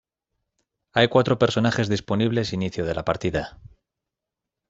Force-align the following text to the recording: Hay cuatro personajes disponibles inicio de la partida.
Hay 0.93 1.09
cuatro 1.09 1.37
personajes 1.37 1.87
disponibles 1.87 2.53
inicio 2.53 2.85
de 2.85 2.95
la 2.95 3.05
partida. 3.05 3.59